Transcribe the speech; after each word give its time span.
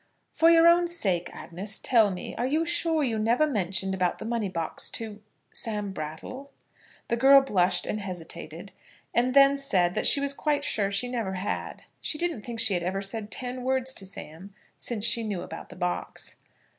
"For 0.33 0.49
your 0.49 0.67
own 0.67 0.87
sake, 0.87 1.29
Agnes, 1.31 1.77
tell 1.77 2.09
me, 2.09 2.33
are 2.35 2.47
you 2.47 2.65
sure 2.65 3.03
you 3.03 3.19
never 3.19 3.45
mentioned 3.45 3.93
about 3.93 4.17
the 4.17 4.25
money 4.25 4.49
box 4.49 4.89
to 4.89 5.21
Sam 5.53 5.91
Brattle?" 5.91 6.49
The 7.07 7.17
girl 7.17 7.39
blushed 7.41 7.85
and 7.85 7.99
hesitated, 8.01 8.71
and 9.13 9.35
then 9.35 9.59
said 9.59 9.93
that 9.93 10.07
she 10.07 10.19
was 10.19 10.33
quite 10.33 10.63
sure 10.63 10.91
she 10.91 11.07
never 11.07 11.33
had. 11.33 11.83
She 12.01 12.17
didn't 12.17 12.41
think 12.41 12.59
she 12.59 12.73
had 12.73 12.81
ever 12.81 13.03
said 13.03 13.29
ten 13.29 13.63
words 13.63 13.93
to 13.93 14.07
Sam 14.07 14.55
since 14.75 15.05
she 15.05 15.21
knew 15.21 15.43
about 15.43 15.69
the 15.69 15.75
box. 15.75 16.37